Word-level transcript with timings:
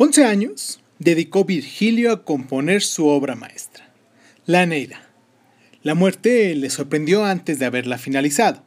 Once 0.00 0.24
años 0.24 0.78
dedicó 1.00 1.44
Virgilio 1.44 2.12
a 2.12 2.22
componer 2.22 2.82
su 2.82 3.08
obra 3.08 3.34
maestra, 3.34 3.90
La 4.46 4.62
Eneida. 4.62 5.02
La 5.82 5.96
muerte 5.96 6.54
le 6.54 6.70
sorprendió 6.70 7.24
antes 7.24 7.58
de 7.58 7.66
haberla 7.66 7.98
finalizado, 7.98 8.62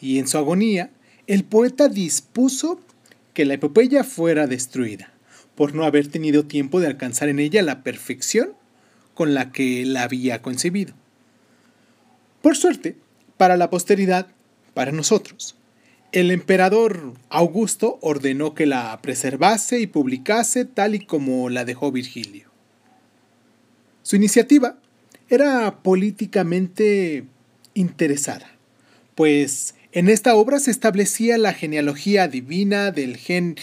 y 0.00 0.20
en 0.20 0.28
su 0.28 0.38
agonía, 0.38 0.90
el 1.26 1.42
poeta 1.42 1.88
dispuso 1.88 2.80
que 3.34 3.44
la 3.44 3.54
epopeya 3.54 4.04
fuera 4.04 4.46
destruida, 4.46 5.10
por 5.56 5.74
no 5.74 5.84
haber 5.84 6.06
tenido 6.06 6.44
tiempo 6.44 6.78
de 6.78 6.86
alcanzar 6.86 7.30
en 7.30 7.40
ella 7.40 7.62
la 7.62 7.82
perfección 7.82 8.52
con 9.14 9.34
la 9.34 9.50
que 9.50 9.84
la 9.86 10.04
había 10.04 10.40
concebido. 10.40 10.94
Por 12.42 12.56
suerte, 12.56 12.96
para 13.36 13.56
la 13.56 13.70
posteridad, 13.70 14.28
para 14.72 14.92
nosotros, 14.92 15.56
el 16.12 16.30
emperador 16.30 17.14
Augusto 17.28 17.98
ordenó 18.00 18.54
que 18.54 18.66
la 18.66 19.00
preservase 19.02 19.80
y 19.80 19.86
publicase 19.86 20.64
tal 20.64 20.94
y 20.94 21.04
como 21.04 21.50
la 21.50 21.64
dejó 21.64 21.92
Virgilio. 21.92 22.50
Su 24.02 24.16
iniciativa 24.16 24.78
era 25.28 25.82
políticamente 25.82 27.24
interesada, 27.74 28.50
pues 29.14 29.74
en 29.92 30.08
esta 30.08 30.34
obra 30.34 30.60
se 30.60 30.70
establecía 30.70 31.38
la 31.38 31.52
genealogía 31.54 32.28
divina 32.28 32.90
del 32.90 33.16
gen 33.16 33.56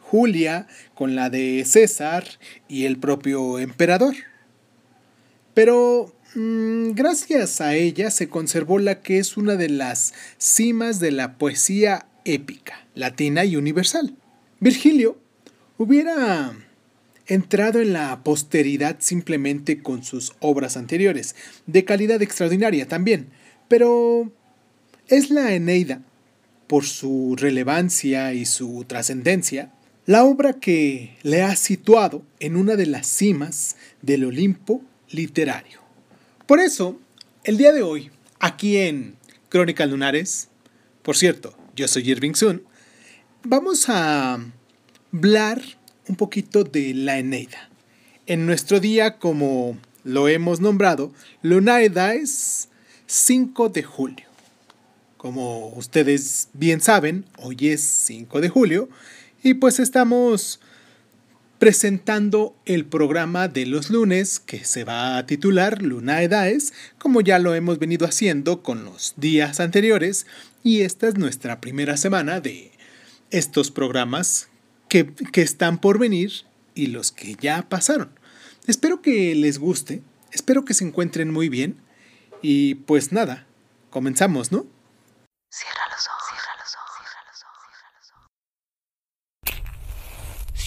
Julia 0.00 0.66
con 0.94 1.14
la 1.14 1.30
de 1.30 1.64
César 1.64 2.24
y 2.68 2.86
el 2.86 2.98
propio 2.98 3.58
emperador. 3.58 4.14
Pero 5.54 6.15
gracias 6.38 7.62
a 7.62 7.74
ella 7.74 8.10
se 8.10 8.28
conservó 8.28 8.78
la 8.78 9.00
que 9.00 9.18
es 9.18 9.38
una 9.38 9.56
de 9.56 9.70
las 9.70 10.12
cimas 10.36 11.00
de 11.00 11.10
la 11.10 11.38
poesía 11.38 12.06
épica, 12.26 12.86
latina 12.94 13.46
y 13.46 13.56
universal. 13.56 14.14
Virgilio 14.60 15.18
hubiera 15.78 16.52
entrado 17.26 17.80
en 17.80 17.94
la 17.94 18.22
posteridad 18.22 18.96
simplemente 18.98 19.82
con 19.82 20.04
sus 20.04 20.34
obras 20.40 20.76
anteriores, 20.76 21.34
de 21.66 21.86
calidad 21.86 22.20
extraordinaria 22.20 22.86
también, 22.86 23.28
pero 23.68 24.30
es 25.08 25.30
la 25.30 25.54
Eneida, 25.54 26.02
por 26.66 26.84
su 26.84 27.34
relevancia 27.38 28.34
y 28.34 28.44
su 28.44 28.84
trascendencia, 28.86 29.72
la 30.04 30.24
obra 30.24 30.52
que 30.52 31.16
le 31.22 31.42
ha 31.42 31.56
situado 31.56 32.22
en 32.40 32.56
una 32.56 32.76
de 32.76 32.86
las 32.86 33.06
cimas 33.06 33.76
del 34.02 34.24
Olimpo 34.24 34.82
literario. 35.10 35.85
Por 36.46 36.60
eso, 36.60 36.96
el 37.42 37.56
día 37.56 37.72
de 37.72 37.82
hoy, 37.82 38.12
aquí 38.38 38.76
en 38.76 39.16
Crónicas 39.48 39.90
Lunares, 39.90 40.48
por 41.02 41.16
cierto, 41.16 41.56
yo 41.74 41.88
soy 41.88 42.08
Irving 42.08 42.34
Sun, 42.34 42.62
vamos 43.42 43.88
a 43.88 44.38
hablar 45.12 45.60
un 46.06 46.14
poquito 46.14 46.62
de 46.62 46.94
la 46.94 47.18
Eneida. 47.18 47.68
En 48.26 48.46
nuestro 48.46 48.78
día, 48.78 49.18
como 49.18 49.76
lo 50.04 50.28
hemos 50.28 50.60
nombrado, 50.60 51.12
Lunaida 51.42 52.14
es 52.14 52.68
5 53.06 53.70
de 53.70 53.82
julio. 53.82 54.26
Como 55.16 55.70
ustedes 55.70 56.48
bien 56.52 56.80
saben, 56.80 57.24
hoy 57.38 57.56
es 57.70 57.80
5 57.82 58.40
de 58.40 58.50
julio 58.50 58.88
y 59.42 59.54
pues 59.54 59.80
estamos 59.80 60.60
presentando 61.58 62.54
el 62.66 62.84
programa 62.84 63.48
de 63.48 63.66
los 63.66 63.90
lunes 63.90 64.40
que 64.40 64.64
se 64.64 64.84
va 64.84 65.16
a 65.16 65.26
titular 65.26 65.82
Luna 65.82 66.22
Edaes, 66.22 66.72
como 66.98 67.20
ya 67.20 67.38
lo 67.38 67.54
hemos 67.54 67.78
venido 67.78 68.06
haciendo 68.06 68.62
con 68.62 68.84
los 68.84 69.14
días 69.16 69.60
anteriores, 69.60 70.26
y 70.62 70.82
esta 70.82 71.08
es 71.08 71.16
nuestra 71.16 71.60
primera 71.60 71.96
semana 71.96 72.40
de 72.40 72.72
estos 73.30 73.70
programas 73.70 74.48
que, 74.88 75.06
que 75.32 75.42
están 75.42 75.78
por 75.78 75.98
venir 75.98 76.32
y 76.74 76.88
los 76.88 77.12
que 77.12 77.36
ya 77.40 77.68
pasaron. 77.68 78.10
Espero 78.66 79.00
que 79.00 79.34
les 79.34 79.58
guste, 79.58 80.02
espero 80.32 80.64
que 80.64 80.74
se 80.74 80.84
encuentren 80.84 81.32
muy 81.32 81.48
bien, 81.48 81.76
y 82.42 82.74
pues 82.74 83.12
nada, 83.12 83.46
comenzamos, 83.90 84.52
¿no? 84.52 84.66
Cierra 85.50 85.82
los 85.90 86.06
ojos. 86.06 86.15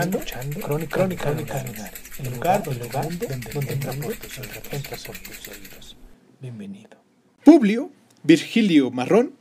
Escuchando, 0.00 0.60
Crónica, 0.60 0.96
Crónica, 0.96 1.24
Crónica 1.24 1.92
el 2.18 2.30
lugar, 2.34 2.62
donde, 2.62 2.88
donde, 2.88 3.26
donde 3.52 3.72
entra 4.70 4.96
sobre 4.96 5.18
tus 5.18 5.48
oídos. 5.48 5.96
Bienvenido. 6.40 6.90
Publio 7.44 7.90
Virgilio 8.22 8.90
Marrón 8.90 9.32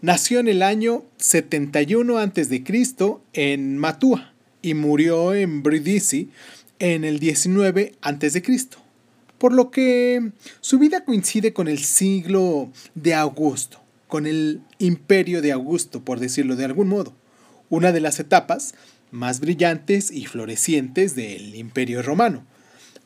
nació 0.00 0.40
en 0.40 0.48
el 0.48 0.62
año 0.62 1.04
71 1.18 2.18
a.C. 2.18 2.64
en 3.34 3.78
Matua 3.78 4.32
y 4.62 4.74
murió 4.74 5.34
en 5.34 5.62
Brindisi 5.62 6.30
en 6.78 7.04
el 7.04 7.20
19 7.20 7.94
a.C. 8.00 8.42
Por 9.38 9.52
lo 9.52 9.70
que 9.70 10.32
su 10.60 10.78
vida 10.78 11.04
coincide 11.04 11.52
con 11.52 11.68
el 11.68 11.78
siglo 11.78 12.70
de 12.96 13.14
Augusto, 13.14 13.80
con 14.08 14.26
el 14.26 14.62
imperio 14.78 15.40
de 15.40 15.52
Augusto, 15.52 16.04
por 16.04 16.18
decirlo 16.18 16.56
de 16.56 16.64
algún 16.64 16.88
modo 16.88 17.14
una 17.70 17.92
de 17.92 18.00
las 18.00 18.20
etapas 18.20 18.74
más 19.10 19.40
brillantes 19.40 20.10
y 20.10 20.26
florecientes 20.26 21.14
del 21.14 21.54
Imperio 21.54 22.02
Romano, 22.02 22.44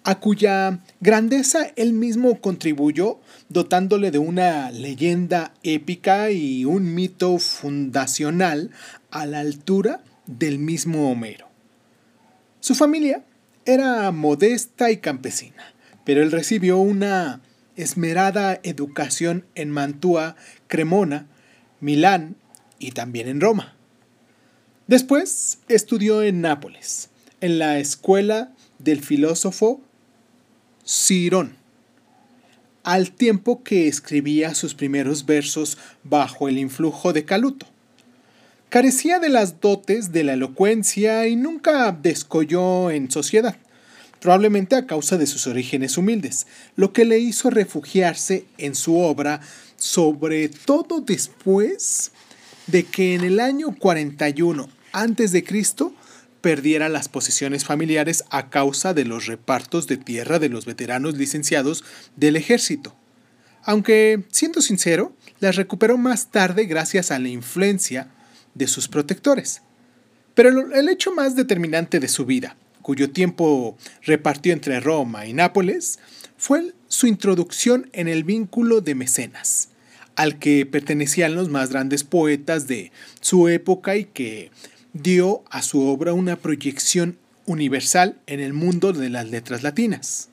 a 0.05 0.19
cuya 0.19 0.81
grandeza 1.01 1.67
él 1.77 1.93
mismo 1.93 2.41
contribuyó 2.41 3.21
dotándole 3.49 4.11
de 4.11 4.19
una 4.19 4.71
leyenda 4.71 5.55
épica 5.63 6.31
y 6.31 6.65
un 6.65 6.95
mito 6.95 7.39
fundacional 7.39 8.71
a 9.11 9.27
la 9.27 9.41
altura 9.41 10.03
del 10.27 10.59
mismo 10.59 11.11
Homero. 11.11 11.49
Su 12.61 12.75
familia 12.75 13.25
era 13.65 14.11
modesta 14.11 14.91
y 14.91 14.97
campesina, 14.97 15.73
pero 16.05 16.23
él 16.23 16.33
recibió 16.33 16.79
una 16.79 17.41
esmerada 17.77 18.61
educación 18.63 19.47
en 19.55 19.71
Mantua, 19.71 20.37
Cremona, 20.67 21.27
Milán 21.81 22.37
y 22.79 22.93
también 22.93 23.29
en 23.29 23.41
Roma. 23.41 23.77
Después 24.89 25.59
estudió 25.69 26.23
en 26.23 26.41
Nápoles, 26.41 27.09
en 27.41 27.59
la 27.59 27.79
escuela 27.79 28.53
del 28.79 29.01
filósofo 29.01 29.81
Cirón, 30.85 31.57
al 32.83 33.13
tiempo 33.13 33.63
que 33.63 33.87
escribía 33.87 34.55
sus 34.55 34.75
primeros 34.75 35.25
versos 35.25 35.79
bajo 36.03 36.49
el 36.49 36.59
influjo 36.59 37.13
de 37.13 37.25
Caluto. 37.25 37.67
Carecía 38.71 39.21
de 39.21 39.29
las 39.29 39.61
dotes 39.61 40.11
de 40.11 40.25
la 40.25 40.33
elocuencia 40.33 41.29
y 41.29 41.37
nunca 41.37 41.93
descolló 41.93 42.91
en 42.91 43.09
sociedad, 43.11 43.57
probablemente 44.19 44.75
a 44.75 44.87
causa 44.87 45.17
de 45.17 45.27
sus 45.29 45.47
orígenes 45.47 45.97
humildes, 45.97 46.49
lo 46.75 46.93
que 46.93 47.05
le 47.05 47.21
hizo 47.21 47.51
refugiarse 47.51 48.47
en 48.59 48.75
su 48.75 48.99
obra, 48.99 49.41
sobre 49.77 50.49
todo 50.49 51.01
después 51.01 52.11
de 52.67 52.85
que 52.85 53.15
en 53.15 53.23
el 53.23 53.41
año 53.41 53.75
41 53.77 54.69
a.C. 54.93 55.45
perdiera 56.41 56.89
las 56.89 57.09
posesiones 57.09 57.65
familiares 57.65 58.25
a 58.31 58.51
causa 58.51 58.95
de 58.95 59.05
los 59.05 59.27
repartos 59.27 59.87
de 59.87 59.97
tierra 59.97 60.39
de 60.39 60.49
los 60.49 60.67
veteranos 60.67 61.17
licenciados 61.17 61.85
del 62.17 62.37
ejército. 62.37 62.95
Aunque, 63.65 64.25
siendo 64.33 64.61
sincero, 64.61 65.15
las 65.41 65.57
recuperó 65.57 65.97
más 65.97 66.31
tarde 66.31 66.67
gracias 66.67 67.11
a 67.11 67.19
la 67.19 67.29
influencia 67.29 68.09
de 68.55 68.67
sus 68.67 68.89
protectores. 68.89 69.63
Pero 70.35 70.73
el 70.73 70.89
hecho 70.89 71.15
más 71.15 71.37
determinante 71.37 72.01
de 72.01 72.09
su 72.09 72.27
vida, 72.27 72.57
cuyo 72.81 73.11
tiempo 73.11 73.77
repartió 74.03 74.53
entre 74.53 74.81
Roma 74.81 75.27
y 75.27 75.33
Nápoles, 75.33 75.99
fue 76.37 76.75
su 76.89 77.07
introducción 77.07 77.89
en 77.93 78.09
el 78.09 78.25
vínculo 78.25 78.81
de 78.81 78.95
mecenas, 78.95 79.69
al 80.17 80.39
que 80.39 80.67
pertenecían 80.67 81.35
los 81.35 81.49
más 81.49 81.71
grandes 81.71 82.05
poetas 82.05 82.67
de 82.67 82.93
su 83.21 83.49
época 83.49 83.97
y 83.97 84.05
que 84.05 84.51
dio 84.93 85.43
a 85.51 85.63
su 85.63 85.83
obra 85.87 86.13
una 86.13 86.37
proyección 86.37 87.19
universal 87.47 88.19
en 88.27 88.41
el 88.41 88.53
mundo 88.53 88.93
de 88.93 89.09
las 89.09 89.29
letras 89.29 89.63
latinas. 89.63 90.29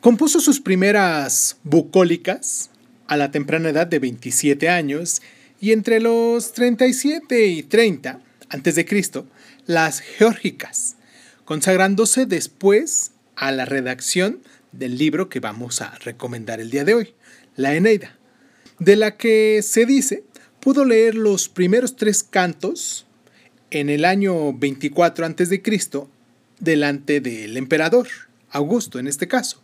Compuso 0.00 0.40
sus 0.40 0.60
primeras 0.60 1.58
bucólicas 1.62 2.70
a 3.06 3.16
la 3.16 3.30
temprana 3.30 3.68
edad 3.68 3.86
de 3.86 3.98
27 3.98 4.68
años 4.68 5.22
y 5.60 5.72
entre 5.72 6.00
los 6.00 6.52
37 6.52 7.46
y 7.46 7.62
30 7.62 8.20
a.C. 8.48 9.24
las 9.66 10.00
Geórgicas, 10.00 10.96
consagrándose 11.44 12.26
después 12.26 13.12
a 13.36 13.52
la 13.52 13.64
redacción 13.64 14.40
del 14.72 14.98
libro 14.98 15.28
que 15.28 15.40
vamos 15.40 15.80
a 15.82 15.94
recomendar 15.98 16.60
el 16.60 16.70
día 16.70 16.84
de 16.84 16.94
hoy, 16.94 17.14
la 17.54 17.74
Eneida, 17.74 18.16
de 18.84 18.96
la 18.96 19.16
que 19.16 19.60
se 19.62 19.86
dice 19.86 20.24
pudo 20.58 20.84
leer 20.84 21.14
los 21.14 21.48
primeros 21.48 21.94
tres 21.94 22.24
cantos 22.24 23.06
en 23.70 23.88
el 23.88 24.04
año 24.04 24.52
24 24.52 25.24
a.C. 25.24 25.62
delante 26.58 27.20
del 27.20 27.56
emperador, 27.56 28.08
Augusto 28.50 28.98
en 28.98 29.06
este 29.06 29.28
caso, 29.28 29.62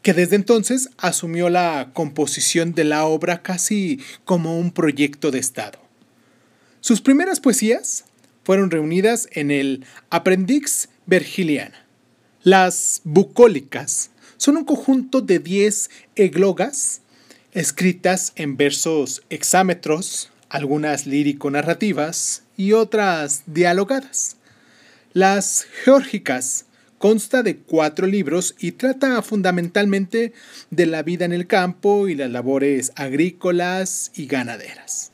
que 0.00 0.14
desde 0.14 0.36
entonces 0.36 0.88
asumió 0.96 1.50
la 1.50 1.90
composición 1.92 2.74
de 2.74 2.84
la 2.84 3.04
obra 3.04 3.42
casi 3.42 4.00
como 4.24 4.58
un 4.58 4.72
proyecto 4.72 5.30
de 5.30 5.38
Estado. 5.38 5.78
Sus 6.80 7.00
primeras 7.00 7.38
poesías 7.38 8.04
fueron 8.44 8.70
reunidas 8.70 9.28
en 9.32 9.50
el 9.50 9.84
Apprendix 10.10 10.88
Vergiliana. 11.06 11.86
Las 12.42 13.02
bucólicas 13.04 14.10
son 14.36 14.56
un 14.56 14.64
conjunto 14.64 15.20
de 15.20 15.38
10 15.38 15.90
eglogas 16.16 17.02
escritas 17.52 18.32
en 18.36 18.56
versos 18.56 19.22
hexámetros, 19.28 20.30
algunas 20.48 21.06
lírico-narrativas 21.06 22.44
y 22.56 22.72
otras 22.72 23.42
dialogadas. 23.46 24.36
Las 25.12 25.66
geórgicas 25.84 26.64
consta 26.96 27.42
de 27.42 27.58
cuatro 27.58 28.06
libros 28.06 28.54
y 28.58 28.72
trata 28.72 29.20
fundamentalmente 29.20 30.32
de 30.70 30.86
la 30.86 31.02
vida 31.02 31.26
en 31.26 31.32
el 31.32 31.46
campo 31.46 32.08
y 32.08 32.14
las 32.14 32.30
labores 32.30 32.92
agrícolas 32.96 34.12
y 34.14 34.26
ganaderas. 34.26 35.12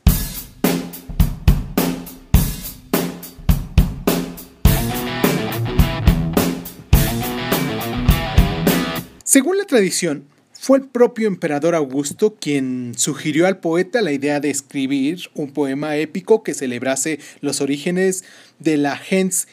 Según 9.23 9.57
la 9.57 9.65
tradición, 9.65 10.25
fue 10.61 10.79
el 10.79 10.87
propio 10.87 11.29
emperador 11.29 11.73
Augusto 11.73 12.35
quien 12.35 12.93
sugirió 12.97 13.47
al 13.47 13.61
poeta 13.61 14.01
la 14.01 14.11
idea 14.11 14.41
de 14.41 14.49
escribir 14.49 15.29
un 15.33 15.53
poema 15.53 15.95
épico 15.95 16.43
que 16.43 16.53
celebrase 16.53 17.21
los 17.39 17.61
orígenes 17.61 18.25
de 18.59 18.75
la 18.75 18.97
gens 18.97 19.47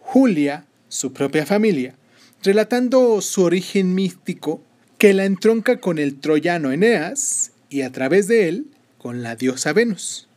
Julia, 0.00 0.66
su 0.90 1.14
propia 1.14 1.46
familia, 1.46 1.94
relatando 2.42 3.22
su 3.22 3.42
origen 3.42 3.94
místico 3.94 4.62
que 4.98 5.14
la 5.14 5.24
entronca 5.24 5.80
con 5.80 5.98
el 5.98 6.20
troyano 6.20 6.72
Eneas 6.72 7.52
y 7.70 7.80
a 7.80 7.90
través 7.90 8.28
de 8.28 8.48
él 8.48 8.66
con 8.98 9.22
la 9.22 9.36
diosa 9.36 9.72
Venus. 9.72 10.28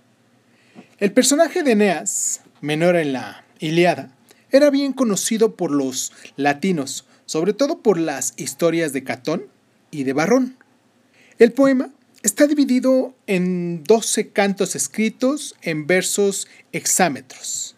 El 0.99 1.11
personaje 1.11 1.63
de 1.63 1.73
Eneas, 1.73 2.39
menor 2.61 2.95
en 2.95 3.11
la 3.11 3.43
Iliada, 3.59 4.15
era 4.51 4.69
bien 4.69 4.93
conocido 4.93 5.57
por 5.57 5.71
los 5.71 6.13
latinos, 6.37 7.05
sobre 7.25 7.51
todo 7.51 7.81
por 7.81 7.99
las 7.99 8.35
historias 8.37 8.93
de 8.93 9.03
Catón 9.03 9.52
y 9.93 10.03
de 10.03 10.13
Barrón. 10.13 10.57
El 11.39 11.51
poema 11.51 11.89
está 12.23 12.47
dividido 12.47 13.15
en 13.27 13.83
12 13.83 14.29
cantos 14.29 14.75
escritos 14.75 15.55
en 15.61 15.87
versos 15.87 16.47
hexámetros. 16.71 17.75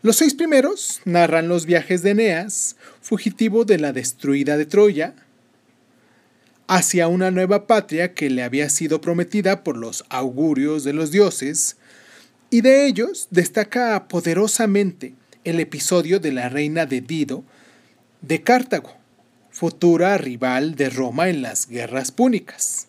Los 0.00 0.16
seis 0.16 0.34
primeros 0.34 1.00
narran 1.04 1.48
los 1.48 1.66
viajes 1.66 2.02
de 2.02 2.10
Eneas, 2.10 2.76
fugitivo 3.00 3.64
de 3.64 3.78
la 3.78 3.92
destruida 3.92 4.56
de 4.56 4.64
Troya, 4.64 5.14
hacia 6.68 7.08
una 7.08 7.30
nueva 7.30 7.66
patria 7.66 8.14
que 8.14 8.30
le 8.30 8.42
había 8.42 8.70
sido 8.70 9.00
prometida 9.00 9.64
por 9.64 9.76
los 9.76 10.04
augurios 10.08 10.84
de 10.84 10.92
los 10.92 11.10
dioses, 11.10 11.76
y 12.50 12.60
de 12.60 12.86
ellos 12.86 13.26
destaca 13.30 14.06
poderosamente 14.06 15.14
el 15.44 15.60
episodio 15.60 16.20
de 16.20 16.32
la 16.32 16.48
reina 16.48 16.86
de 16.86 17.00
Dido, 17.00 17.42
de 18.22 18.42
Cartago, 18.42 18.97
futura 19.58 20.16
rival 20.18 20.76
de 20.76 20.88
Roma 20.88 21.28
en 21.28 21.42
las 21.42 21.68
guerras 21.68 22.12
púnicas. 22.12 22.86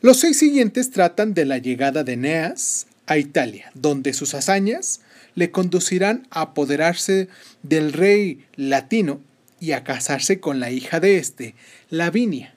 Los 0.00 0.18
seis 0.18 0.38
siguientes 0.38 0.92
tratan 0.92 1.34
de 1.34 1.44
la 1.44 1.58
llegada 1.58 2.04
de 2.04 2.12
Eneas 2.12 2.86
a 3.06 3.18
Italia, 3.18 3.72
donde 3.74 4.12
sus 4.12 4.34
hazañas 4.34 5.00
le 5.34 5.50
conducirán 5.50 6.28
a 6.30 6.42
apoderarse 6.42 7.26
del 7.64 7.92
rey 7.92 8.46
latino 8.54 9.20
y 9.58 9.72
a 9.72 9.82
casarse 9.82 10.38
con 10.38 10.60
la 10.60 10.70
hija 10.70 11.00
de 11.00 11.18
éste, 11.18 11.56
Lavinia. 11.88 12.54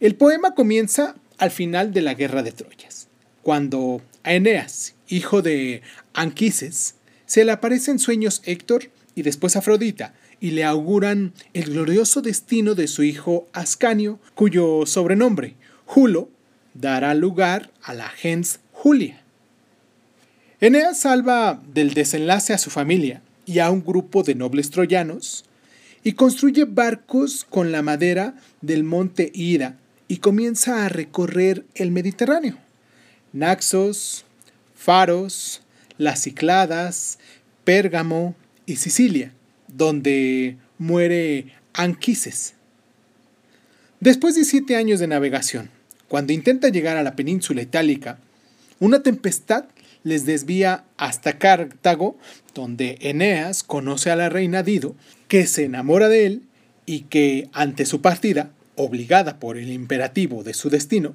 El 0.00 0.16
poema 0.16 0.56
comienza 0.56 1.14
al 1.38 1.52
final 1.52 1.92
de 1.92 2.02
la 2.02 2.14
guerra 2.14 2.42
de 2.42 2.50
Troyas, 2.50 3.06
cuando 3.44 4.02
a 4.24 4.34
Eneas, 4.34 4.96
hijo 5.06 5.42
de 5.42 5.82
Anquises, 6.12 6.96
se 7.24 7.44
le 7.44 7.52
aparece 7.52 7.92
en 7.92 8.00
sueños 8.00 8.42
Héctor 8.46 8.90
y 9.14 9.22
después 9.22 9.54
Afrodita, 9.54 10.12
y 10.42 10.50
le 10.50 10.64
auguran 10.64 11.32
el 11.54 11.66
glorioso 11.66 12.20
destino 12.20 12.74
de 12.74 12.88
su 12.88 13.04
hijo 13.04 13.46
Ascanio, 13.52 14.18
cuyo 14.34 14.86
sobrenombre, 14.86 15.54
Julo, 15.86 16.30
dará 16.74 17.14
lugar 17.14 17.70
a 17.80 17.94
la 17.94 18.08
gens 18.08 18.58
Julia. 18.72 19.22
Eneas 20.60 20.98
salva 20.98 21.62
del 21.72 21.94
desenlace 21.94 22.52
a 22.52 22.58
su 22.58 22.70
familia 22.70 23.22
y 23.46 23.60
a 23.60 23.70
un 23.70 23.84
grupo 23.84 24.24
de 24.24 24.34
nobles 24.34 24.70
troyanos, 24.70 25.44
y 26.02 26.14
construye 26.14 26.64
barcos 26.64 27.46
con 27.48 27.70
la 27.70 27.82
madera 27.82 28.34
del 28.62 28.82
monte 28.82 29.30
Ida 29.32 29.78
y 30.08 30.16
comienza 30.16 30.84
a 30.84 30.88
recorrer 30.88 31.64
el 31.76 31.92
Mediterráneo. 31.92 32.58
Naxos, 33.32 34.24
Faros, 34.74 35.62
las 35.98 36.24
Cicladas, 36.24 37.20
Pérgamo 37.62 38.34
y 38.66 38.74
Sicilia 38.74 39.32
donde 39.72 40.56
muere 40.78 41.46
Anquises. 41.74 42.54
Después 44.00 44.34
de 44.34 44.44
siete 44.44 44.76
años 44.76 45.00
de 45.00 45.06
navegación, 45.06 45.70
cuando 46.08 46.32
intenta 46.32 46.68
llegar 46.68 46.96
a 46.96 47.02
la 47.02 47.16
península 47.16 47.62
itálica, 47.62 48.18
una 48.80 49.02
tempestad 49.02 49.64
les 50.04 50.26
desvía 50.26 50.84
hasta 50.96 51.38
Cartago, 51.38 52.18
donde 52.54 52.98
Eneas 53.00 53.62
conoce 53.62 54.10
a 54.10 54.16
la 54.16 54.28
reina 54.28 54.62
Dido, 54.62 54.94
que 55.28 55.46
se 55.46 55.64
enamora 55.64 56.08
de 56.08 56.26
él 56.26 56.42
y 56.84 57.02
que, 57.02 57.48
ante 57.52 57.86
su 57.86 58.02
partida, 58.02 58.50
obligada 58.74 59.38
por 59.38 59.56
el 59.56 59.70
imperativo 59.70 60.42
de 60.42 60.54
su 60.54 60.68
destino, 60.68 61.14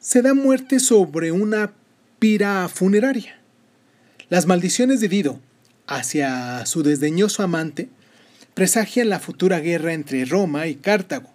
se 0.00 0.22
da 0.22 0.32
muerte 0.32 0.78
sobre 0.78 1.32
una 1.32 1.72
pira 2.18 2.68
funeraria. 2.68 3.38
Las 4.28 4.46
maldiciones 4.46 5.00
de 5.00 5.08
Dido 5.08 5.40
hacia 5.88 6.64
su 6.66 6.82
desdeñoso 6.84 7.42
amante, 7.42 7.88
presagian 8.54 9.08
la 9.08 9.18
futura 9.18 9.58
guerra 9.58 9.94
entre 9.94 10.24
Roma 10.24 10.68
y 10.68 10.76
Cartago. 10.76 11.30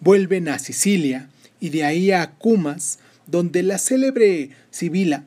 Vuelven 0.00 0.48
a 0.48 0.58
Sicilia 0.58 1.28
y 1.60 1.70
de 1.70 1.84
ahí 1.84 2.12
a 2.12 2.30
Cumas, 2.30 3.00
donde 3.26 3.62
la 3.62 3.78
célebre 3.78 4.50
Sibila 4.70 5.24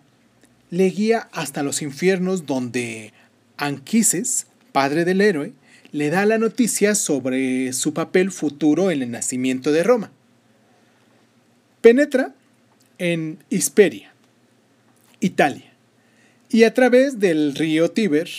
le 0.71 0.85
guía 0.85 1.29
hasta 1.33 1.61
los 1.61 1.81
infiernos 1.81 2.45
donde 2.45 3.13
Anquises, 3.57 4.47
padre 4.71 5.03
del 5.05 5.21
héroe, 5.21 5.53
le 5.91 6.09
da 6.09 6.25
la 6.25 6.37
noticia 6.37 6.95
sobre 6.95 7.73
su 7.73 7.93
papel 7.93 8.31
futuro 8.31 8.89
en 8.89 9.01
el 9.01 9.11
nacimiento 9.11 9.73
de 9.73 9.83
Roma. 9.83 10.11
Penetra 11.81 12.33
en 12.97 13.39
Hisperia, 13.49 14.13
Italia, 15.19 15.73
y 16.49 16.63
a 16.63 16.73
través 16.73 17.19
del 17.19 17.55
río 17.55 17.91
Tíber 17.91 18.29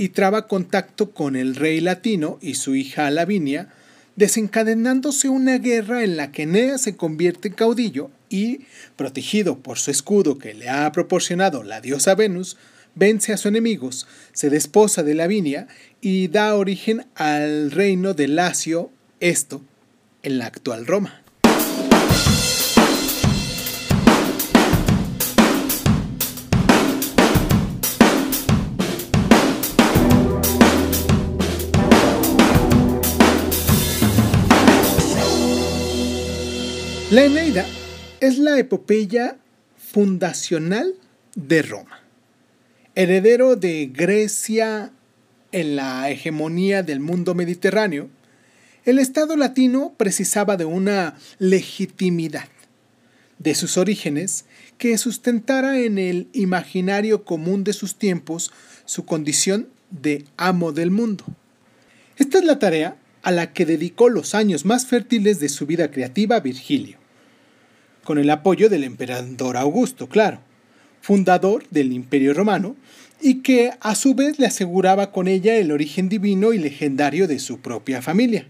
y 0.00 0.08
traba 0.08 0.46
contacto 0.46 1.10
con 1.10 1.36
el 1.36 1.54
rey 1.54 1.78
latino 1.78 2.38
y 2.40 2.54
su 2.54 2.74
hija 2.74 3.10
Lavinia, 3.10 3.68
desencadenándose 4.16 5.28
una 5.28 5.58
guerra 5.58 6.04
en 6.04 6.16
la 6.16 6.32
que 6.32 6.44
Eneas 6.44 6.80
se 6.80 6.96
convierte 6.96 7.48
en 7.48 7.54
caudillo 7.54 8.10
y, 8.30 8.62
protegido 8.96 9.58
por 9.58 9.78
su 9.78 9.90
escudo 9.90 10.38
que 10.38 10.54
le 10.54 10.70
ha 10.70 10.90
proporcionado 10.92 11.62
la 11.64 11.82
diosa 11.82 12.14
Venus, 12.14 12.56
vence 12.94 13.34
a 13.34 13.36
sus 13.36 13.50
enemigos, 13.50 14.06
se 14.32 14.48
desposa 14.48 15.02
de 15.02 15.12
Lavinia 15.12 15.68
y 16.00 16.28
da 16.28 16.54
origen 16.54 17.04
al 17.14 17.70
reino 17.70 18.14
de 18.14 18.28
Lacio, 18.28 18.90
esto 19.20 19.60
en 20.22 20.38
la 20.38 20.46
actual 20.46 20.86
Roma. 20.86 21.22
La 37.10 37.24
Eneida 37.24 37.66
es 38.20 38.38
la 38.38 38.56
epopeya 38.56 39.36
fundacional 39.76 40.94
de 41.34 41.62
Roma. 41.62 42.04
Heredero 42.94 43.56
de 43.56 43.90
Grecia 43.92 44.92
en 45.50 45.74
la 45.74 46.08
hegemonía 46.08 46.84
del 46.84 47.00
mundo 47.00 47.34
mediterráneo, 47.34 48.08
el 48.84 49.00
Estado 49.00 49.36
latino 49.36 49.92
precisaba 49.96 50.56
de 50.56 50.66
una 50.66 51.16
legitimidad 51.40 52.48
de 53.40 53.56
sus 53.56 53.76
orígenes 53.76 54.44
que 54.78 54.96
sustentara 54.96 55.80
en 55.80 55.98
el 55.98 56.28
imaginario 56.32 57.24
común 57.24 57.64
de 57.64 57.72
sus 57.72 57.96
tiempos 57.96 58.52
su 58.84 59.04
condición 59.04 59.68
de 59.90 60.26
amo 60.36 60.70
del 60.70 60.92
mundo. 60.92 61.24
Esta 62.18 62.38
es 62.38 62.44
la 62.44 62.60
tarea 62.60 62.96
a 63.22 63.32
la 63.32 63.52
que 63.52 63.66
dedicó 63.66 64.08
los 64.08 64.36
años 64.36 64.64
más 64.64 64.86
fértiles 64.86 65.40
de 65.40 65.48
su 65.48 65.66
vida 65.66 65.90
creativa 65.90 66.38
Virgilio, 66.38 66.99
con 68.10 68.18
el 68.18 68.30
apoyo 68.30 68.68
del 68.68 68.82
emperador 68.82 69.56
Augusto, 69.56 70.08
claro, 70.08 70.40
fundador 71.00 71.62
del 71.70 71.92
Imperio 71.92 72.34
Romano, 72.34 72.74
y 73.20 73.34
que 73.34 73.70
a 73.80 73.94
su 73.94 74.16
vez 74.16 74.40
le 74.40 74.46
aseguraba 74.46 75.12
con 75.12 75.28
ella 75.28 75.54
el 75.54 75.70
origen 75.70 76.08
divino 76.08 76.52
y 76.52 76.58
legendario 76.58 77.28
de 77.28 77.38
su 77.38 77.60
propia 77.60 78.02
familia, 78.02 78.48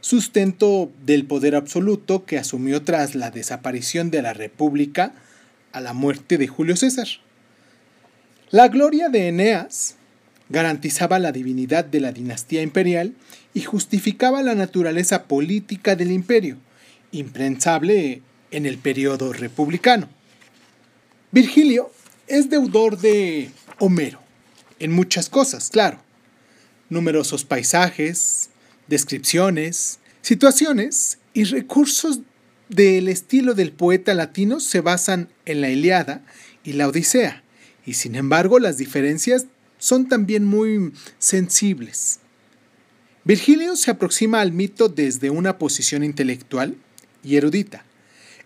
sustento 0.00 0.92
del 1.04 1.26
poder 1.26 1.56
absoluto 1.56 2.24
que 2.24 2.38
asumió 2.38 2.82
tras 2.82 3.16
la 3.16 3.32
desaparición 3.32 4.12
de 4.12 4.22
la 4.22 4.34
República 4.34 5.14
a 5.72 5.80
la 5.80 5.94
muerte 5.94 6.38
de 6.38 6.46
Julio 6.46 6.76
César. 6.76 7.08
La 8.52 8.68
gloria 8.68 9.08
de 9.08 9.26
Eneas 9.26 9.96
garantizaba 10.48 11.18
la 11.18 11.32
divinidad 11.32 11.84
de 11.84 11.98
la 11.98 12.12
dinastía 12.12 12.62
imperial 12.62 13.14
y 13.52 13.62
justificaba 13.62 14.44
la 14.44 14.54
naturaleza 14.54 15.24
política 15.24 15.96
del 15.96 16.12
imperio, 16.12 16.58
imprensable 17.10 18.22
en 18.52 18.66
el 18.66 18.78
periodo 18.78 19.32
republicano. 19.32 20.08
Virgilio 21.32 21.90
es 22.28 22.48
deudor 22.50 22.98
de 22.98 23.50
Homero, 23.78 24.20
en 24.78 24.92
muchas 24.92 25.28
cosas, 25.28 25.70
claro. 25.70 25.98
Numerosos 26.88 27.44
paisajes, 27.44 28.50
descripciones, 28.86 29.98
situaciones 30.20 31.18
y 31.34 31.44
recursos 31.44 32.20
del 32.68 33.08
estilo 33.08 33.54
del 33.54 33.72
poeta 33.72 34.14
latino 34.14 34.60
se 34.60 34.80
basan 34.80 35.28
en 35.46 35.60
la 35.60 35.70
Iliada 35.70 36.22
y 36.64 36.74
la 36.74 36.88
Odisea, 36.88 37.42
y 37.84 37.94
sin 37.94 38.14
embargo 38.14 38.58
las 38.58 38.76
diferencias 38.76 39.46
son 39.78 40.08
también 40.08 40.44
muy 40.44 40.92
sensibles. 41.18 42.20
Virgilio 43.24 43.76
se 43.76 43.90
aproxima 43.90 44.40
al 44.40 44.52
mito 44.52 44.88
desde 44.88 45.30
una 45.30 45.58
posición 45.58 46.04
intelectual 46.04 46.76
y 47.24 47.36
erudita. 47.36 47.84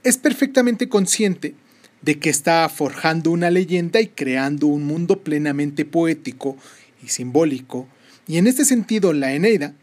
Es 0.06 0.18
perfectamente 0.18 0.88
consciente 0.88 1.56
de 2.00 2.20
que 2.20 2.30
está 2.30 2.68
forjando 2.68 3.32
una 3.32 3.50
leyenda 3.50 4.00
y 4.00 4.06
creando 4.06 4.68
un 4.68 4.84
mundo 4.84 5.24
plenamente 5.24 5.84
poético 5.84 6.56
y 7.02 7.08
simbólico, 7.08 7.88
y 8.28 8.38
en 8.38 8.46
este 8.46 8.64
sentido 8.64 9.12
la 9.12 9.32
Eneida 9.32 9.74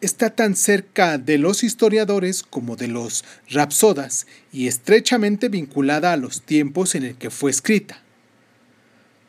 está 0.00 0.30
tan 0.30 0.54
cerca 0.54 1.18
de 1.18 1.36
los 1.36 1.64
historiadores 1.64 2.44
como 2.44 2.76
de 2.76 2.86
los 2.86 3.24
rapsodas 3.50 4.28
y 4.52 4.68
estrechamente 4.68 5.48
vinculada 5.48 6.12
a 6.12 6.16
los 6.16 6.42
tiempos 6.42 6.94
en 6.94 7.02
el 7.02 7.16
que 7.16 7.30
fue 7.30 7.50
escrita. 7.50 8.00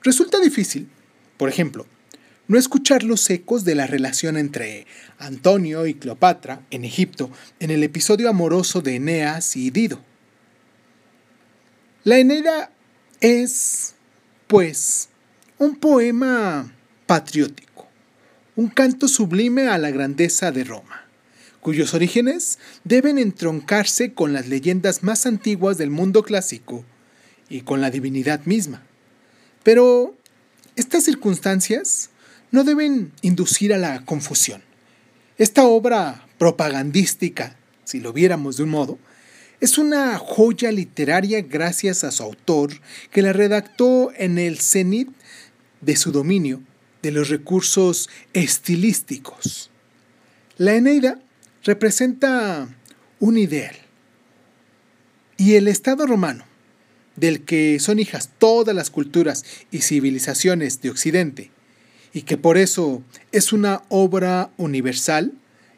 Resulta 0.04 0.40
difícil 0.40 0.88
por 1.36 1.50
ejemplo, 1.50 1.88
no 2.48 2.60
escuchar 2.60 3.02
los 3.02 3.28
ecos 3.32 3.66
de 3.66 3.74
la 3.74 3.88
relación 3.88 4.38
entre 4.38 4.86
Antonio 5.18 5.88
y 5.88 5.96
Cleopatra 5.96 6.62
en 6.70 6.86
Egipto 6.86 7.32
en 7.60 7.72
el 7.72 7.82
episodio 7.82 8.30
amoroso 8.30 8.82
de 8.82 8.98
Eneas 8.98 9.56
y 9.56 9.72
Dido. 9.72 10.13
La 12.06 12.18
Eneida 12.18 12.70
es, 13.22 13.96
pues, 14.48 15.08
un 15.58 15.78
poema 15.78 16.74
patriótico, 17.06 17.88
un 18.58 18.68
canto 18.68 19.08
sublime 19.08 19.70
a 19.70 19.78
la 19.78 19.90
grandeza 19.90 20.52
de 20.52 20.66
Roma, 20.66 21.06
cuyos 21.62 21.94
orígenes 21.94 22.60
deben 22.84 23.18
entroncarse 23.18 24.14
con 24.14 24.34
las 24.34 24.50
leyendas 24.50 25.02
más 25.02 25.26
antiguas 25.26 25.78
del 25.78 25.92
mundo 25.92 26.24
clásico 26.24 26.84
y 27.48 27.62
con 27.62 27.80
la 27.80 27.90
divinidad 27.90 28.42
misma. 28.44 28.84
Pero 29.64 30.18
estas 30.76 31.06
circunstancias 31.06 32.10
no 32.52 32.66
deben 32.66 33.14
inducir 33.22 33.74
a 33.74 33.78
la 33.78 34.04
confusión. 34.04 34.62
Esta 35.38 35.64
obra 35.64 36.28
propagandística, 36.38 37.56
si 37.86 38.02
lo 38.02 38.12
viéramos 38.12 38.58
de 38.58 38.64
un 38.64 38.72
modo, 38.72 39.00
es 39.64 39.78
una 39.78 40.18
joya 40.18 40.74
literaria 40.74 41.42
gracias 41.42 42.04
a 42.04 42.12
su 42.12 42.22
autor 42.22 42.74
que 43.12 43.22
la 43.22 43.32
redactó 43.32 44.12
en 44.18 44.38
el 44.38 44.60
cenit 44.60 45.08
de 45.80 45.96
su 45.96 46.12
dominio 46.12 46.62
de 47.02 47.12
los 47.12 47.30
recursos 47.30 48.10
estilísticos. 48.34 49.72
La 50.58 50.76
Eneida 50.76 51.18
representa 51.64 52.76
un 53.22 53.38
ideal 53.38 53.78
y 55.38 55.54
el 55.54 55.70
Estado 55.70 56.08
romano 56.08 56.44
del 57.16 57.46
que 57.46 57.80
son 57.80 58.00
hijas 58.00 58.32
todas 58.38 58.76
las 58.76 58.90
culturas 58.90 59.46
y 59.72 59.80
civilizaciones 59.80 60.82
de 60.82 60.90
Occidente, 60.90 61.52
y 62.12 62.24
que 62.24 62.36
por 62.36 62.58
eso 62.58 63.02
es 63.32 63.54
una 63.54 63.84
obra 63.88 64.52
universal 64.58 65.32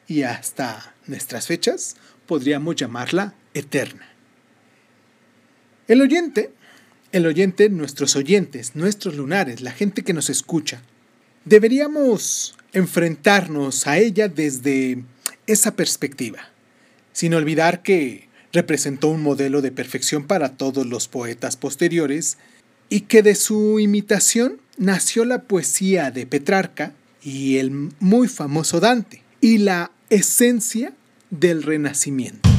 y 0.08 0.24
hasta 0.24 0.96
nuestras 1.06 1.46
fechas 1.46 1.98
podríamos 2.26 2.78
llamarla 2.78 3.36
eterna. 3.56 4.08
El 5.88 6.02
oyente, 6.02 6.52
el 7.12 7.26
oyente, 7.26 7.70
nuestros 7.70 8.16
oyentes, 8.16 8.76
nuestros 8.76 9.16
lunares, 9.16 9.62
la 9.62 9.72
gente 9.72 10.04
que 10.04 10.14
nos 10.14 10.30
escucha, 10.30 10.84
deberíamos 11.46 12.56
enfrentarnos 12.74 13.88
a 13.88 13.98
ella 13.98 14.28
desde 14.28 15.04
esa 15.48 15.76
perspectiva, 15.76 16.50
sin 17.14 17.34
olvidar 17.34 17.82
que 17.82 18.28
representó 18.52 19.10
un 19.10 19.22
modelo 19.22 19.62
de 19.62 19.72
perfección 19.72 20.28
para 20.28 20.50
todos 20.58 20.86
los 20.86 21.08
poetas 21.08 21.58
posteriores 21.58 22.38
y 22.90 23.02
que 23.02 23.22
de 23.22 23.36
su 23.36 23.80
imitación 23.80 24.60
nació 24.78 25.26
la 25.26 25.44
poesía 25.44 26.12
de 26.12 26.26
Petrarca 26.26 26.94
y 27.24 27.58
el 27.58 27.72
muy 28.00 28.28
famoso 28.28 28.80
Dante 28.80 29.24
y 29.42 29.60
la 29.60 29.92
esencia 30.10 30.94
del 31.30 31.64
Renacimiento. 31.64 32.55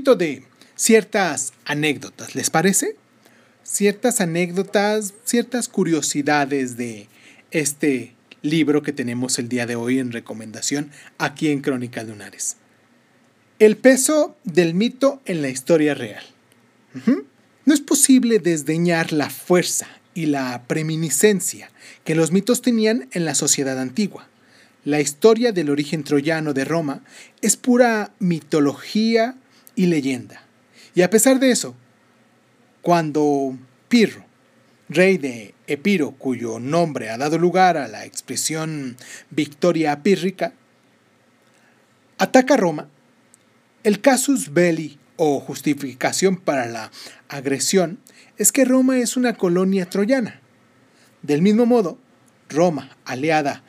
De 0.00 0.42
ciertas 0.76 1.52
anécdotas, 1.64 2.34
¿les 2.34 2.50
parece? 2.50 2.96
Ciertas 3.62 4.20
anécdotas, 4.20 5.14
ciertas 5.24 5.68
curiosidades 5.68 6.76
de 6.76 7.08
este 7.50 8.14
libro 8.42 8.82
que 8.82 8.92
tenemos 8.92 9.38
el 9.38 9.48
día 9.48 9.66
de 9.66 9.76
hoy 9.76 9.98
en 9.98 10.10
recomendación 10.10 10.90
aquí 11.18 11.48
en 11.48 11.60
Crónica 11.60 12.02
Lunares. 12.02 12.56
El 13.58 13.76
peso 13.76 14.36
del 14.44 14.74
mito 14.74 15.20
en 15.26 15.42
la 15.42 15.50
historia 15.50 15.94
real. 15.94 16.24
No 17.66 17.74
es 17.74 17.80
posible 17.80 18.38
desdeñar 18.38 19.12
la 19.12 19.28
fuerza 19.28 19.86
y 20.14 20.26
la 20.26 20.64
preminiscencia 20.66 21.70
que 22.04 22.14
los 22.14 22.32
mitos 22.32 22.62
tenían 22.62 23.08
en 23.12 23.26
la 23.26 23.34
sociedad 23.34 23.78
antigua. 23.78 24.28
La 24.84 25.00
historia 25.00 25.52
del 25.52 25.68
origen 25.68 26.04
troyano 26.04 26.54
de 26.54 26.64
Roma 26.64 27.02
es 27.42 27.58
pura 27.58 28.12
mitología 28.18 29.36
y 29.74 29.86
leyenda. 29.86 30.42
Y 30.94 31.02
a 31.02 31.10
pesar 31.10 31.38
de 31.38 31.50
eso, 31.50 31.74
cuando 32.82 33.56
Pirro 33.88 34.30
rey 34.90 35.18
de 35.18 35.54
Epiro, 35.68 36.10
cuyo 36.10 36.58
nombre 36.58 37.10
ha 37.10 37.16
dado 37.16 37.38
lugar 37.38 37.76
a 37.76 37.86
la 37.86 38.04
expresión 38.04 38.96
victoria 39.30 40.02
pírrica, 40.02 40.52
ataca 42.18 42.56
Roma, 42.56 42.88
el 43.84 44.00
casus 44.00 44.52
belli 44.52 44.98
o 45.16 45.38
justificación 45.38 46.36
para 46.36 46.66
la 46.66 46.90
agresión 47.28 48.00
es 48.36 48.50
que 48.52 48.64
Roma 48.64 48.98
es 48.98 49.16
una 49.16 49.34
colonia 49.34 49.88
troyana. 49.88 50.40
Del 51.22 51.40
mismo 51.40 51.66
modo, 51.66 51.98
Roma, 52.48 52.96
aliada 53.04 53.62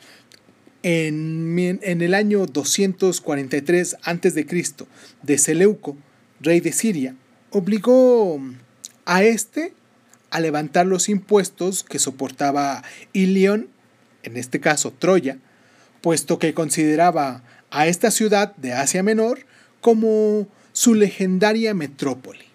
en, 0.82 1.80
el 1.82 2.14
año 2.14 2.46
243 2.46 3.96
a.C. 4.02 4.46
de 5.22 5.38
Seleuco, 5.38 5.96
rey 6.40 6.60
de 6.60 6.72
Siria, 6.72 7.14
obligó 7.50 8.40
a 9.04 9.22
este 9.22 9.74
a 10.30 10.40
levantar 10.40 10.86
los 10.86 11.08
impuestos 11.08 11.82
que 11.82 11.98
soportaba 11.98 12.82
Ilión, 13.12 13.68
en 14.22 14.36
este 14.36 14.60
caso 14.60 14.92
Troya, 14.92 15.38
puesto 16.00 16.38
que 16.38 16.54
consideraba 16.54 17.42
a 17.70 17.86
esta 17.86 18.10
ciudad 18.10 18.56
de 18.56 18.72
Asia 18.72 19.02
Menor 19.02 19.40
como 19.80 20.48
su 20.72 20.94
legendaria 20.94 21.74
metrópoli. 21.74 22.51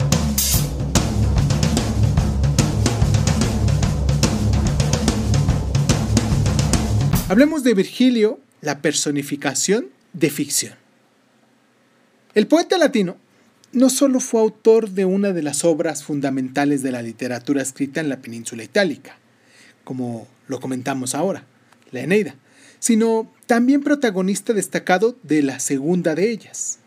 Hablemos 7.29 7.65
de 7.65 7.73
Virgilio, 7.73 8.39
la 8.61 8.81
personificación 8.81 9.89
de 10.13 10.29
ficción. 10.29 10.75
El 12.35 12.47
poeta 12.47 12.77
latino 12.77 13.17
no 13.73 13.89
solo 13.89 14.21
fue 14.21 14.39
autor 14.39 14.91
de 14.91 15.03
una 15.03 15.33
de 15.33 15.43
las 15.43 15.65
obras 15.65 16.05
fundamentales 16.05 16.83
de 16.83 16.93
la 16.93 17.01
literatura 17.01 17.61
escrita 17.61 17.99
en 17.99 18.07
la 18.07 18.21
península 18.21 18.63
itálica, 18.63 19.17
como 19.83 20.25
lo 20.47 20.61
comentamos 20.61 21.15
ahora, 21.15 21.43
la 21.91 21.99
Eneida, 21.99 22.35
sino 22.79 23.29
también 23.45 23.83
protagonista 23.83 24.53
destacado 24.53 25.17
de 25.23 25.43
la 25.43 25.59
segunda 25.59 26.15
de 26.15 26.31
ellas, 26.31 26.79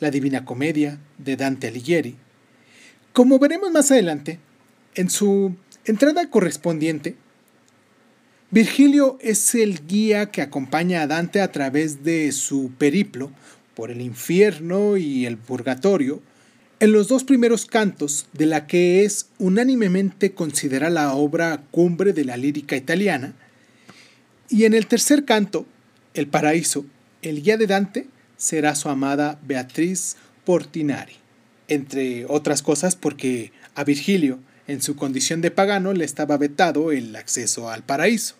la 0.00 0.10
Divina 0.10 0.46
Comedia 0.46 0.98
de 1.18 1.36
Dante 1.36 1.68
Alighieri. 1.68 2.16
Como 3.12 3.38
veremos 3.38 3.70
más 3.72 3.90
adelante, 3.90 4.40
en 4.94 5.10
su 5.10 5.54
entrada 5.84 6.30
correspondiente, 6.30 7.14
Virgilio 8.52 9.18
es 9.20 9.56
el 9.56 9.86
guía 9.88 10.30
que 10.30 10.40
acompaña 10.40 11.02
a 11.02 11.08
Dante 11.08 11.40
a 11.40 11.50
través 11.50 12.04
de 12.04 12.30
su 12.30 12.70
periplo 12.78 13.32
por 13.74 13.90
el 13.90 14.00
infierno 14.00 14.96
y 14.96 15.26
el 15.26 15.36
purgatorio, 15.36 16.22
en 16.78 16.92
los 16.92 17.08
dos 17.08 17.24
primeros 17.24 17.66
cantos 17.66 18.26
de 18.32 18.46
la 18.46 18.68
que 18.68 19.04
es 19.04 19.30
unánimemente 19.38 20.32
considerada 20.32 20.90
la 20.90 21.14
obra 21.14 21.64
cumbre 21.72 22.12
de 22.12 22.24
la 22.24 22.36
lírica 22.36 22.76
italiana, 22.76 23.34
y 24.48 24.64
en 24.64 24.74
el 24.74 24.86
tercer 24.86 25.24
canto, 25.24 25.66
El 26.14 26.28
Paraíso, 26.28 26.86
el 27.22 27.42
guía 27.42 27.56
de 27.56 27.66
Dante 27.66 28.06
será 28.36 28.76
su 28.76 28.88
amada 28.88 29.40
Beatriz 29.44 30.16
Portinari, 30.44 31.14
entre 31.66 32.26
otras 32.26 32.62
cosas 32.62 32.94
porque 32.94 33.50
a 33.74 33.82
Virgilio, 33.82 34.38
en 34.68 34.82
su 34.82 34.96
condición 34.96 35.40
de 35.40 35.50
pagano, 35.50 35.92
le 35.92 36.04
estaba 36.04 36.36
vetado 36.36 36.90
el 36.92 37.14
acceso 37.14 37.70
al 37.70 37.82
paraíso. 37.82 38.34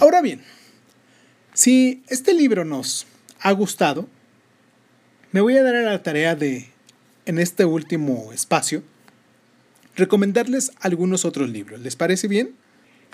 Ahora 0.00 0.20
bien, 0.20 0.42
si 1.54 2.02
este 2.08 2.34
libro 2.34 2.64
nos 2.64 3.06
ha 3.40 3.52
gustado, 3.52 4.08
me 5.32 5.40
voy 5.40 5.56
a 5.56 5.62
dar 5.62 5.76
a 5.76 5.82
la 5.82 6.02
tarea 6.02 6.34
de, 6.34 6.68
en 7.26 7.38
este 7.38 7.64
último 7.64 8.32
espacio, 8.32 8.82
recomendarles 9.96 10.72
algunos 10.80 11.24
otros 11.24 11.50
libros. 11.50 11.80
¿Les 11.80 11.96
parece 11.96 12.28
bien? 12.28 12.54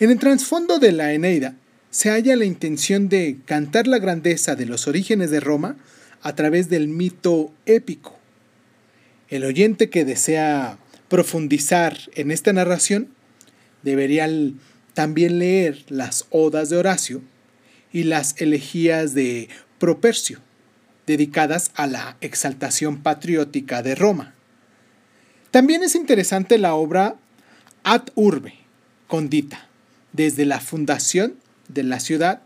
En 0.00 0.10
el 0.10 0.18
trasfondo 0.18 0.80
de 0.80 0.90
la 0.90 1.12
Eneida 1.12 1.54
se 1.90 2.10
halla 2.10 2.34
la 2.34 2.44
intención 2.44 3.08
de 3.08 3.38
cantar 3.44 3.86
la 3.86 4.00
grandeza 4.00 4.56
de 4.56 4.66
los 4.66 4.88
orígenes 4.88 5.30
de 5.30 5.38
Roma 5.38 5.76
a 6.20 6.34
través 6.34 6.68
del 6.68 6.88
mito 6.88 7.52
épico. 7.64 8.18
El 9.28 9.44
oyente 9.44 9.90
que 9.90 10.04
desea 10.04 10.78
profundizar 11.08 11.96
en 12.16 12.32
esta 12.32 12.52
narración 12.52 13.14
debería 13.84 14.28
también 14.94 15.38
leer 15.38 15.84
las 15.88 16.26
odas 16.30 16.70
de 16.70 16.76
Horacio 16.76 17.22
y 17.92 18.02
las 18.02 18.40
elegías 18.40 19.14
de 19.14 19.48
Propercio, 19.78 20.40
dedicadas 21.06 21.70
a 21.76 21.86
la 21.86 22.16
exaltación 22.20 23.00
patriótica 23.00 23.82
de 23.84 23.94
Roma. 23.94 24.34
También 25.52 25.84
es 25.84 25.94
interesante 25.94 26.58
la 26.58 26.74
obra 26.74 27.14
Ad 27.84 28.08
Urbe, 28.16 28.54
Condita, 29.06 29.68
desde 30.14 30.46
la 30.46 30.60
fundación 30.60 31.34
de 31.68 31.82
la 31.82 32.00
ciudad 32.00 32.40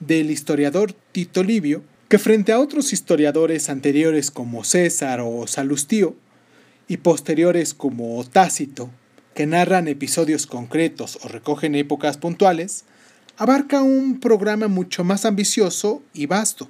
del 0.00 0.30
historiador 0.30 0.94
Tito 1.12 1.44
Livio, 1.44 1.84
que 2.08 2.18
frente 2.18 2.50
a 2.50 2.58
otros 2.58 2.92
historiadores 2.92 3.68
anteriores 3.68 4.32
como 4.32 4.64
César 4.64 5.20
o 5.20 5.46
Salustio, 5.46 6.16
y 6.88 6.96
posteriores 6.96 7.72
como 7.72 8.24
Tácito, 8.24 8.90
que 9.32 9.46
narran 9.46 9.86
episodios 9.86 10.48
concretos 10.48 11.20
o 11.22 11.28
recogen 11.28 11.76
épocas 11.76 12.16
puntuales, 12.16 12.84
abarca 13.36 13.80
un 13.82 14.18
programa 14.18 14.66
mucho 14.66 15.04
más 15.04 15.24
ambicioso 15.24 16.02
y 16.12 16.26
vasto. 16.26 16.68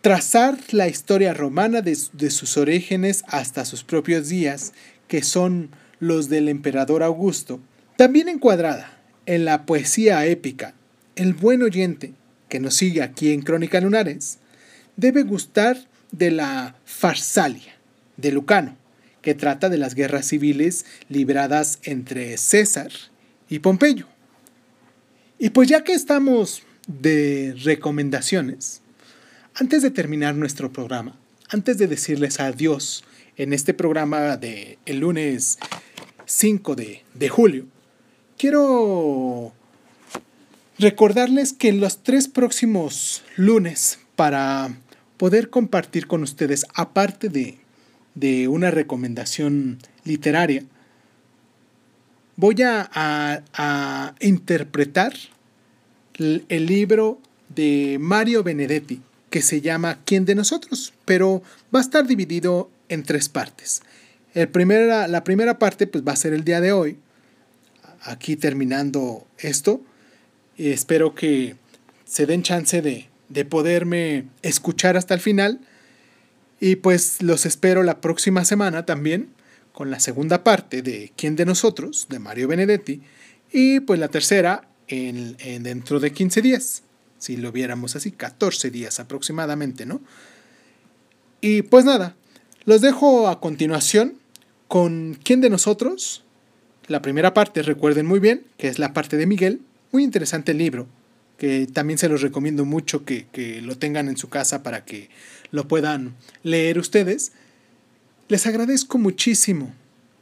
Trazar 0.00 0.56
la 0.70 0.86
historia 0.86 1.34
romana 1.34 1.80
de, 1.80 1.96
sus 1.96 2.56
orígenes 2.56 3.24
hasta 3.26 3.64
sus 3.64 3.82
propios 3.82 4.28
días, 4.28 4.74
que 5.08 5.24
son 5.24 5.70
los 5.98 6.28
del 6.28 6.48
emperador 6.48 7.02
Augusto, 7.02 7.58
también 7.96 8.28
encuadrada 8.28 8.97
en 9.28 9.44
la 9.44 9.66
poesía 9.66 10.24
épica. 10.24 10.72
El 11.14 11.34
buen 11.34 11.62
oyente 11.62 12.14
que 12.48 12.60
nos 12.60 12.74
sigue 12.74 13.02
aquí 13.02 13.30
en 13.30 13.42
Crónica 13.42 13.78
Lunares 13.78 14.38
debe 14.96 15.22
gustar 15.22 15.76
de 16.12 16.30
la 16.30 16.76
Farsalia 16.86 17.74
de 18.16 18.32
Lucano, 18.32 18.74
que 19.20 19.34
trata 19.34 19.68
de 19.68 19.76
las 19.76 19.94
guerras 19.94 20.26
civiles 20.26 20.86
libradas 21.10 21.78
entre 21.82 22.38
César 22.38 22.90
y 23.50 23.58
Pompeyo. 23.58 24.06
Y 25.38 25.50
pues 25.50 25.68
ya 25.68 25.84
que 25.84 25.92
estamos 25.92 26.62
de 26.86 27.54
recomendaciones, 27.62 28.80
antes 29.54 29.82
de 29.82 29.90
terminar 29.90 30.36
nuestro 30.36 30.72
programa, 30.72 31.18
antes 31.50 31.76
de 31.76 31.86
decirles 31.86 32.40
adiós 32.40 33.04
en 33.36 33.52
este 33.52 33.74
programa 33.74 34.38
de 34.38 34.78
el 34.86 35.00
lunes 35.00 35.58
5 36.24 36.74
de, 36.76 37.02
de 37.12 37.28
julio, 37.28 37.66
quiero 38.38 39.52
recordarles 40.78 41.52
que 41.52 41.68
en 41.68 41.80
los 41.80 42.02
tres 42.02 42.28
próximos 42.28 43.22
lunes, 43.36 43.98
para 44.16 44.70
poder 45.16 45.50
compartir 45.50 46.06
con 46.06 46.22
ustedes, 46.22 46.64
aparte 46.74 47.28
de 47.28 47.58
de 48.18 48.48
una 48.48 48.70
recomendación 48.70 49.78
literaria, 50.04 50.64
voy 52.36 52.56
a, 52.62 54.14
interpretar 54.20 55.12
el, 56.18 56.66
libro 56.66 57.20
de 57.48 57.98
Mario 58.00 58.42
Benedetti 58.42 59.00
que 59.30 59.42
se 59.42 59.60
llama 59.60 59.98
¿Quién 60.04 60.24
de 60.24 60.34
nosotros? 60.34 60.94
Pero 61.04 61.42
va 61.74 61.78
a 61.78 61.82
estar 61.82 62.06
dividido 62.06 62.70
en 62.88 63.04
tres 63.04 63.28
partes. 63.28 63.82
El 64.34 64.48
la 64.48 65.24
primera 65.24 65.58
parte 65.58 65.86
pues, 65.86 66.04
va 66.06 66.12
a 66.12 66.16
ser 66.16 66.32
el 66.32 66.44
día 66.44 66.60
de 66.60 66.72
hoy, 66.72 66.98
aquí 68.02 68.36
terminando 68.36 69.26
esto. 69.38 69.82
Y 70.56 70.70
espero 70.70 71.14
que 71.14 71.56
se 72.04 72.26
den 72.26 72.42
chance 72.42 72.82
de, 72.82 73.08
de 73.28 73.44
poderme 73.44 74.26
escuchar 74.42 74.96
hasta 74.96 75.14
el 75.14 75.20
final 75.20 75.60
y 76.60 76.76
pues 76.76 77.22
los 77.22 77.46
espero 77.46 77.82
la 77.82 78.00
próxima 78.00 78.44
semana 78.44 78.84
también 78.84 79.28
con 79.72 79.90
la 79.90 80.00
segunda 80.00 80.42
parte 80.42 80.82
de 80.82 81.12
¿Quién 81.16 81.36
de 81.36 81.44
nosotros? 81.44 82.06
de 82.08 82.18
Mario 82.18 82.48
Benedetti 82.48 83.02
y 83.52 83.80
pues 83.80 84.00
la 84.00 84.08
tercera 84.08 84.68
en, 84.88 85.36
dentro 85.62 86.00
de 86.00 86.12
15 86.12 86.42
días, 86.42 86.82
si 87.18 87.36
lo 87.36 87.52
viéramos 87.52 87.94
así, 87.94 88.10
14 88.10 88.70
días 88.70 89.00
aproximadamente, 89.00 89.86
¿no? 89.86 90.00
Y 91.40 91.62
pues 91.62 91.84
nada, 91.84 92.16
los 92.64 92.80
dejo 92.80 93.28
a 93.28 93.40
continuación 93.40 94.14
con 94.66 95.18
¿Quién 95.22 95.40
de 95.40 95.50
nosotros? 95.50 96.24
La 96.88 97.02
primera 97.02 97.34
parte, 97.34 97.62
recuerden 97.62 98.06
muy 98.06 98.18
bien, 98.18 98.44
que 98.56 98.68
es 98.68 98.78
la 98.78 98.94
parte 98.94 99.16
de 99.18 99.26
Miguel, 99.26 99.60
muy 99.92 100.02
interesante 100.02 100.52
el 100.52 100.58
libro, 100.58 100.88
que 101.36 101.66
también 101.66 101.98
se 101.98 102.08
los 102.08 102.22
recomiendo 102.22 102.64
mucho 102.64 103.04
que, 103.04 103.26
que 103.30 103.60
lo 103.60 103.76
tengan 103.76 104.08
en 104.08 104.16
su 104.16 104.30
casa 104.30 104.62
para 104.62 104.84
que 104.84 105.10
lo 105.50 105.68
puedan 105.68 106.14
leer 106.42 106.78
ustedes. 106.78 107.32
Les 108.28 108.46
agradezco 108.46 108.98
muchísimo 108.98 109.72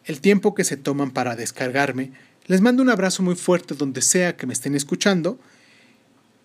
el 0.04 0.20
tiempo 0.20 0.54
que 0.54 0.64
se 0.64 0.76
toman 0.76 1.12
para 1.12 1.36
descargarme. 1.36 2.12
Les 2.46 2.60
mando 2.60 2.82
un 2.82 2.90
abrazo 2.90 3.22
muy 3.22 3.36
fuerte 3.36 3.74
donde 3.74 4.02
sea 4.02 4.36
que 4.36 4.46
me 4.46 4.52
estén 4.52 4.74
escuchando. 4.74 5.38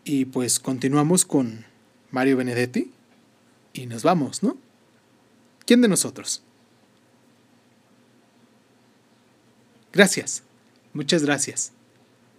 Y 0.03 0.25
pues 0.25 0.59
continuamos 0.59 1.25
con 1.25 1.65
Mario 2.09 2.37
Benedetti. 2.37 2.91
Y 3.73 3.85
nos 3.85 4.03
vamos, 4.03 4.43
¿no? 4.43 4.57
¿Quién 5.65 5.81
de 5.81 5.87
nosotros? 5.87 6.43
Gracias, 9.93 10.43
muchas 10.93 11.23
gracias 11.23 11.73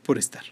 por 0.04 0.18
estar. 0.18 0.44